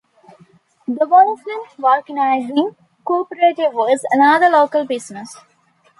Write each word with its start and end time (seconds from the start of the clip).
The 0.87 1.05
Wollaston 1.05 1.63
Vulcanising 1.77 2.75
Co-Operative 3.05 3.71
was 3.75 4.03
another 4.11 4.49
local 4.49 4.83
business. 4.83 5.37